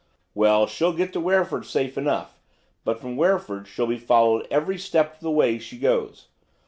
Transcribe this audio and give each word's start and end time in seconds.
Well, 0.33 0.65
she'll 0.65 0.93
get 0.93 1.13
to 1.13 1.19
Wreford 1.19 1.63
safe 1.63 1.95
enough; 1.95 2.39
but 2.83 2.99
from 2.99 3.17
Wreford 3.19 3.67
she'll 3.67 3.85
be 3.85 3.99
followed 3.99 4.47
every 4.49 4.79
step 4.79 5.13
of 5.13 5.19
the 5.19 5.29
way 5.29 5.59
she 5.59 5.77
goes. 5.77 6.29